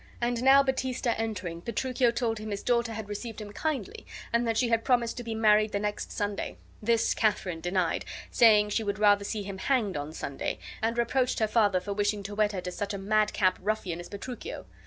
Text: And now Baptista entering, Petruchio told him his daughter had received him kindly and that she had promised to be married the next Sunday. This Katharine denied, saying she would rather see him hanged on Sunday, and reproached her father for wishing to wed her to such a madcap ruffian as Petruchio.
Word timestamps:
And 0.19 0.41
now 0.41 0.63
Baptista 0.63 1.15
entering, 1.19 1.61
Petruchio 1.61 2.09
told 2.09 2.39
him 2.39 2.49
his 2.49 2.63
daughter 2.63 2.93
had 2.93 3.07
received 3.07 3.39
him 3.39 3.53
kindly 3.53 4.07
and 4.33 4.47
that 4.47 4.57
she 4.57 4.69
had 4.69 4.83
promised 4.83 5.15
to 5.17 5.23
be 5.23 5.35
married 5.35 5.73
the 5.73 5.79
next 5.79 6.11
Sunday. 6.11 6.57
This 6.81 7.13
Katharine 7.13 7.59
denied, 7.61 8.03
saying 8.31 8.69
she 8.69 8.83
would 8.83 8.97
rather 8.97 9.23
see 9.23 9.43
him 9.43 9.59
hanged 9.59 9.95
on 9.95 10.11
Sunday, 10.11 10.57
and 10.81 10.97
reproached 10.97 11.37
her 11.37 11.47
father 11.47 11.79
for 11.79 11.93
wishing 11.93 12.23
to 12.23 12.33
wed 12.33 12.51
her 12.51 12.61
to 12.61 12.71
such 12.71 12.95
a 12.95 12.97
madcap 12.97 13.59
ruffian 13.61 13.99
as 13.99 14.09
Petruchio. 14.09 14.65